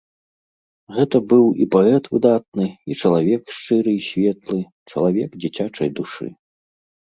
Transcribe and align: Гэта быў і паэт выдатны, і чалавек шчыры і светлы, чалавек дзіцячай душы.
Гэта 0.95 1.17
быў 1.33 1.43
і 1.65 1.67
паэт 1.75 2.03
выдатны, 2.15 2.65
і 2.93 2.97
чалавек 3.03 3.43
шчыры 3.59 3.91
і 3.99 4.01
светлы, 4.07 4.59
чалавек 4.95 5.29
дзіцячай 5.45 5.89
душы. 6.03 6.27